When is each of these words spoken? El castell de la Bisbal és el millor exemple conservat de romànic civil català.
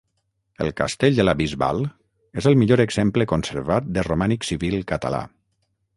El 0.63 0.71
castell 0.79 1.19
de 1.19 1.25
la 1.25 1.35
Bisbal 1.41 1.83
és 2.43 2.49
el 2.53 2.57
millor 2.63 2.83
exemple 2.87 3.27
conservat 3.35 3.95
de 3.99 4.07
romànic 4.11 4.49
civil 4.53 4.79
català. 4.95 5.25